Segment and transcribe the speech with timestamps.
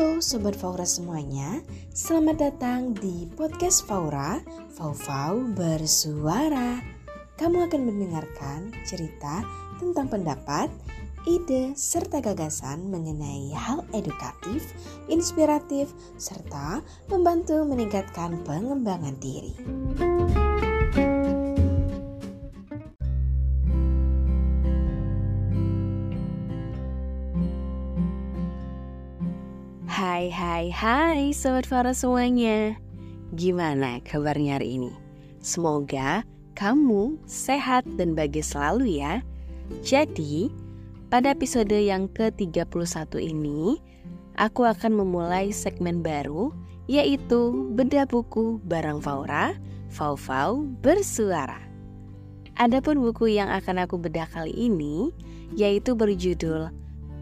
[0.00, 1.60] Halo Sobat Faura semuanya,
[1.92, 4.40] selamat datang di podcast Faura,
[4.72, 6.80] Fau-Fau Bersuara.
[7.36, 9.44] Kamu akan mendengarkan cerita
[9.76, 10.72] tentang pendapat,
[11.28, 14.72] ide, serta gagasan mengenai hal edukatif,
[15.12, 16.80] inspiratif, serta
[17.12, 19.52] membantu meningkatkan pengembangan diri.
[30.00, 32.72] Hai hai hai Sobat Farah semuanya.
[33.36, 34.96] Gimana kabarnya hari ini?
[35.44, 36.24] Semoga
[36.56, 39.20] kamu sehat dan bahagia selalu ya.
[39.84, 40.48] Jadi
[41.12, 43.76] pada episode yang ke-31 ini
[44.40, 46.48] Aku akan memulai segmen baru
[46.88, 49.52] Yaitu Bedah Buku Barang Faura
[49.92, 51.60] Fau-Fau Bersuara.
[52.56, 55.12] Adapun buku yang akan aku bedah kali ini
[55.60, 56.72] Yaitu berjudul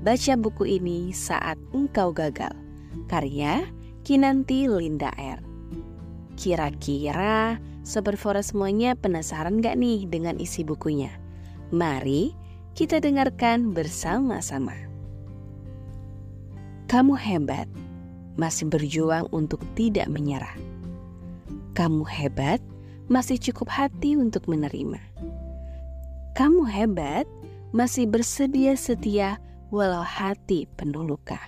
[0.07, 2.68] Baca buku ini saat engkau gagal
[3.09, 3.65] Karya
[4.05, 5.41] Kinanti Linda R.
[6.37, 11.09] Kira-kira Sobat semuanya penasaran gak nih dengan isi bukunya?
[11.73, 12.37] Mari
[12.77, 14.77] kita dengarkan bersama-sama.
[16.85, 17.65] Kamu hebat,
[18.37, 20.53] masih berjuang untuk tidak menyerah.
[21.73, 22.61] Kamu hebat,
[23.09, 25.01] masih cukup hati untuk menerima.
[26.37, 27.25] Kamu hebat,
[27.73, 29.41] masih bersedia setia
[29.73, 31.41] walau hati penuh luka.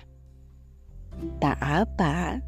[1.37, 2.41] Tak apa,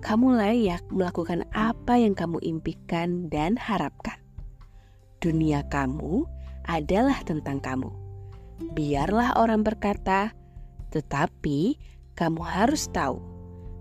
[0.00, 4.16] kamu layak melakukan apa yang kamu impikan dan harapkan.
[5.18, 6.22] Dunia kamu
[6.70, 7.90] adalah tentang kamu.
[8.72, 10.30] Biarlah orang berkata,
[10.94, 11.76] tetapi
[12.14, 13.18] kamu harus tahu,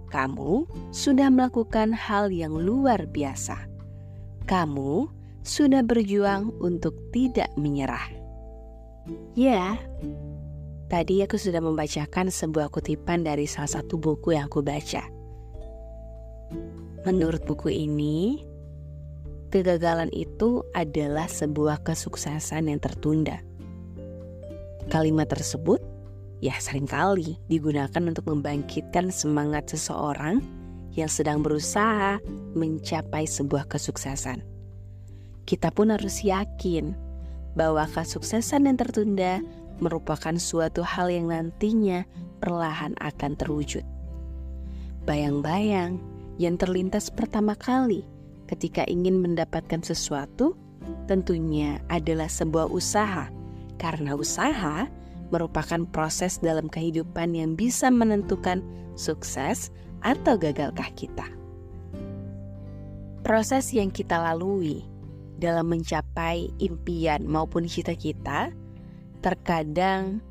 [0.09, 3.69] kamu sudah melakukan hal yang luar biasa.
[4.49, 5.05] Kamu
[5.45, 8.09] sudah berjuang untuk tidak menyerah.
[9.37, 9.77] Ya,
[10.89, 15.05] Tadi aku sudah membacakan sebuah kutipan dari salah satu buku yang aku baca.
[17.05, 18.41] Menurut buku ini,
[19.53, 23.37] kegagalan itu adalah sebuah kesuksesan yang tertunda.
[24.89, 25.77] Kalimat tersebut
[26.41, 30.41] ya sering kali digunakan untuk membangkitkan semangat seseorang
[30.97, 32.17] yang sedang berusaha
[32.57, 34.41] mencapai sebuah kesuksesan.
[35.45, 36.97] Kita pun harus yakin
[37.53, 39.37] bahwa kesuksesan yang tertunda
[39.79, 42.03] merupakan suatu hal yang nantinya
[42.39, 43.83] perlahan akan terwujud.
[45.03, 45.99] Bayang-bayang
[46.39, 48.07] yang terlintas pertama kali
[48.47, 50.55] ketika ingin mendapatkan sesuatu
[51.07, 53.27] tentunya adalah sebuah usaha,
[53.81, 54.87] karena usaha
[55.29, 58.63] merupakan proses dalam kehidupan yang bisa menentukan
[58.97, 59.69] sukses
[60.01, 61.27] atau gagalkah kita.
[63.21, 64.81] Proses yang kita lalui
[65.37, 68.51] dalam mencapai impian maupun cita-kita
[69.19, 70.23] terkadang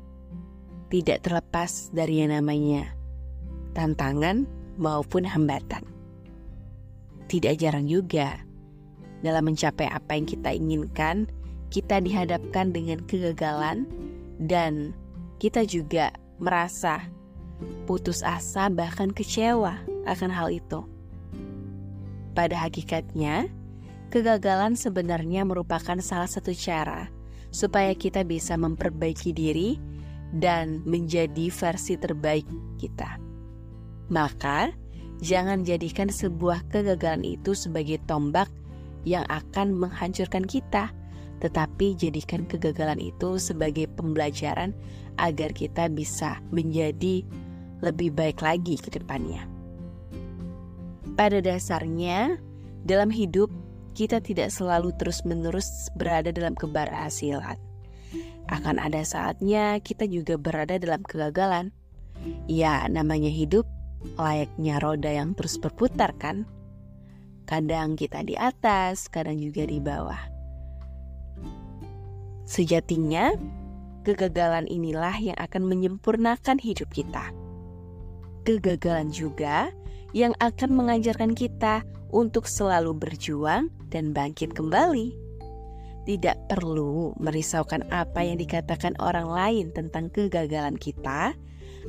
[0.89, 2.89] tidak terlepas dari yang namanya
[3.77, 4.49] tantangan
[4.81, 5.85] maupun hambatan.
[7.29, 8.41] Tidak jarang juga
[9.21, 11.29] dalam mencapai apa yang kita inginkan,
[11.69, 13.85] kita dihadapkan dengan kegagalan
[14.41, 14.97] dan
[15.37, 16.09] kita juga
[16.41, 17.05] merasa
[17.85, 19.77] putus asa bahkan kecewa
[20.09, 20.81] akan hal itu.
[22.33, 23.51] Pada hakikatnya,
[24.09, 27.18] kegagalan sebenarnya merupakan salah satu cara
[27.49, 29.81] supaya kita bisa memperbaiki diri
[30.35, 32.45] dan menjadi versi terbaik
[32.77, 33.17] kita.
[34.09, 34.69] Maka,
[35.21, 38.49] jangan jadikan sebuah kegagalan itu sebagai tombak
[39.05, 40.93] yang akan menghancurkan kita,
[41.39, 44.75] tetapi jadikan kegagalan itu sebagai pembelajaran
[45.17, 47.23] agar kita bisa menjadi
[47.79, 49.47] lebih baik lagi ke depannya.
[51.15, 52.39] Pada dasarnya,
[52.83, 53.51] dalam hidup
[53.99, 57.59] kita tidak selalu terus-menerus berada dalam keberhasilan.
[58.47, 61.75] Akan ada saatnya kita juga berada dalam kegagalan.
[62.47, 63.67] Ya, namanya hidup
[64.15, 66.47] layaknya roda yang terus berputar kan?
[67.43, 70.31] Kadang kita di atas, kadang juga di bawah.
[72.47, 73.35] Sejatinya,
[74.07, 77.35] kegagalan inilah yang akan menyempurnakan hidup kita.
[78.47, 79.75] Kegagalan juga
[80.15, 85.13] yang akan mengajarkan kita untuk selalu berjuang dan bangkit kembali.
[86.05, 91.37] Tidak perlu merisaukan apa yang dikatakan orang lain tentang kegagalan kita,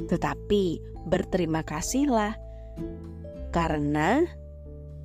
[0.08, 2.36] tetapi berterima kasihlah
[3.50, 4.28] karena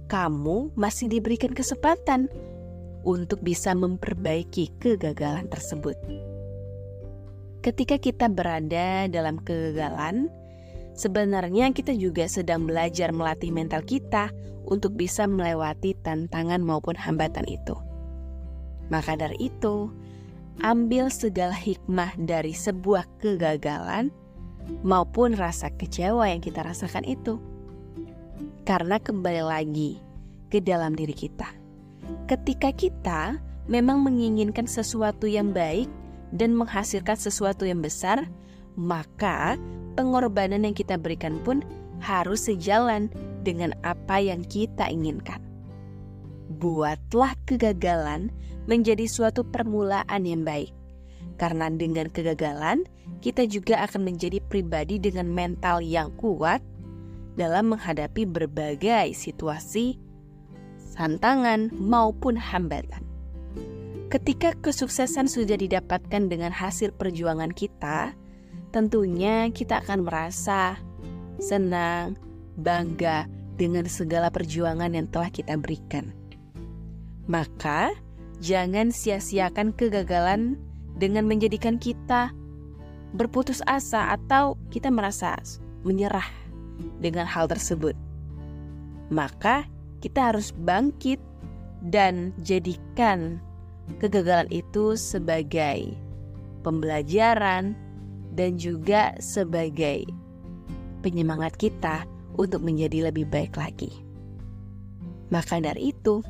[0.06, 2.30] kamu masih diberikan kesempatan
[3.06, 5.98] untuk bisa memperbaiki kegagalan tersebut.
[7.66, 10.30] Ketika kita berada dalam kegagalan,
[10.96, 14.32] Sebenarnya kita juga sedang belajar melatih mental kita
[14.64, 17.76] untuk bisa melewati tantangan maupun hambatan itu.
[18.88, 19.92] Maka dari itu,
[20.64, 24.08] ambil segala hikmah dari sebuah kegagalan
[24.88, 27.44] maupun rasa kecewa yang kita rasakan itu.
[28.64, 30.02] Karena kembali lagi
[30.50, 31.52] ke dalam diri kita.
[32.26, 33.38] Ketika kita
[33.68, 35.90] memang menginginkan sesuatu yang baik
[36.34, 38.26] dan menghasilkan sesuatu yang besar,
[38.74, 39.60] maka
[39.96, 41.64] pengorbanan yang kita berikan pun
[42.04, 43.08] harus sejalan
[43.42, 45.40] dengan apa yang kita inginkan.
[46.62, 48.30] Buatlah kegagalan
[48.70, 50.70] menjadi suatu permulaan yang baik,
[51.42, 52.86] karena dengan kegagalan
[53.24, 56.62] kita juga akan menjadi pribadi dengan mental yang kuat
[57.36, 60.00] dalam menghadapi berbagai situasi,
[60.96, 63.04] tantangan, maupun hambatan.
[64.08, 68.16] Ketika kesuksesan sudah didapatkan dengan hasil perjuangan kita,
[68.76, 70.76] tentunya kita akan merasa
[71.40, 72.20] senang,
[72.60, 73.24] bangga
[73.56, 76.12] dengan segala perjuangan yang telah kita berikan.
[77.32, 77.96] Maka,
[78.44, 80.60] jangan sia-siakan kegagalan
[81.00, 82.36] dengan menjadikan kita
[83.16, 85.40] berputus asa atau kita merasa
[85.88, 86.28] menyerah
[87.00, 87.96] dengan hal tersebut.
[89.08, 89.64] Maka,
[90.04, 91.24] kita harus bangkit
[91.88, 93.40] dan jadikan
[94.04, 95.96] kegagalan itu sebagai
[96.68, 97.85] pembelajaran
[98.36, 100.04] dan juga sebagai
[101.00, 102.04] penyemangat kita
[102.36, 103.92] untuk menjadi lebih baik lagi.
[105.32, 106.22] Maka dari itu,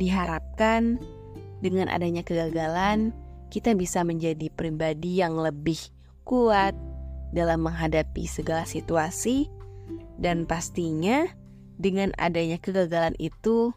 [0.00, 0.98] diharapkan
[1.60, 3.12] dengan adanya kegagalan,
[3.52, 5.78] kita bisa menjadi pribadi yang lebih
[6.24, 6.72] kuat
[7.30, 9.46] dalam menghadapi segala situasi,
[10.18, 11.28] dan pastinya
[11.80, 13.72] dengan adanya kegagalan itu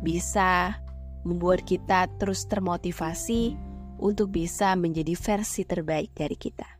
[0.00, 0.78] bisa
[1.26, 3.56] membuat kita terus termotivasi
[4.00, 6.79] untuk bisa menjadi versi terbaik dari kita.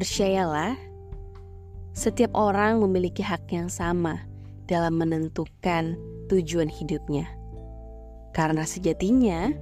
[0.00, 0.80] Percayalah,
[1.92, 4.24] setiap orang memiliki hak yang sama
[4.64, 5.92] dalam menentukan
[6.32, 7.28] tujuan hidupnya.
[8.32, 9.52] Karena sejatinya,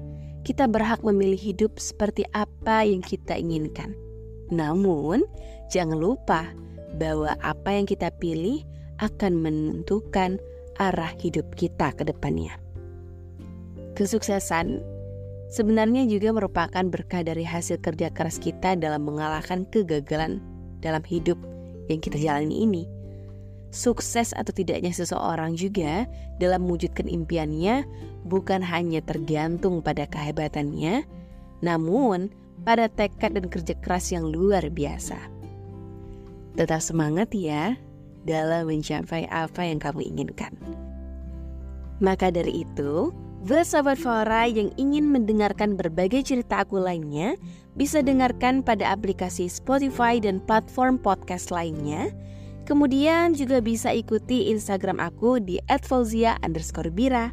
[0.47, 3.99] kita berhak memilih hidup seperti apa yang kita inginkan.
[4.55, 5.27] Namun,
[5.75, 6.47] jangan lupa
[6.95, 8.63] bahwa apa yang kita pilih
[9.03, 10.39] akan menentukan
[10.79, 12.55] arah hidup kita ke depannya.
[13.99, 14.98] Kesuksesan
[15.49, 20.41] sebenarnya juga merupakan berkah dari hasil kerja keras kita dalam mengalahkan kegagalan
[20.81, 21.37] dalam hidup
[21.89, 22.85] yang kita jalani ini.
[23.69, 26.09] Sukses atau tidaknya seseorang juga
[26.41, 27.85] dalam mewujudkan impiannya
[28.25, 31.05] bukan hanya tergantung pada kehebatannya,
[31.61, 32.33] namun
[32.65, 35.21] pada tekad dan kerja keras yang luar biasa.
[36.57, 37.77] Tetap semangat ya
[38.25, 40.53] dalam mencapai apa yang kamu inginkan.
[42.01, 43.13] Maka dari itu,
[43.47, 47.39] Buat Sobat Fora yang ingin mendengarkan berbagai cerita aku lainnya,
[47.79, 52.11] bisa dengarkan pada aplikasi Spotify dan platform podcast lainnya.
[52.67, 57.31] Kemudian juga bisa ikuti Instagram aku di @fauzia_bira.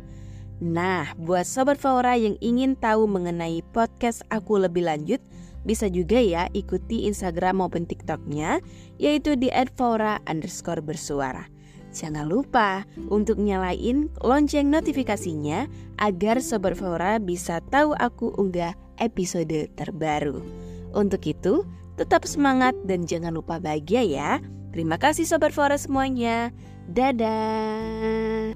[0.62, 5.18] Nah, buat Sobat Fora yang ingin tahu mengenai podcast aku lebih lanjut,
[5.66, 8.62] bisa juga ya ikuti Instagram maupun TikToknya,
[9.02, 11.50] yaitu di @faura_bersuara.
[11.96, 20.44] Jangan lupa untuk nyalain lonceng notifikasinya agar Sobat Fora bisa tahu aku unggah episode terbaru.
[20.92, 21.64] Untuk itu,
[21.96, 24.32] tetap semangat dan jangan lupa bahagia ya.
[24.76, 26.52] Terima kasih Sobat Fora semuanya.
[26.92, 28.52] Dadah.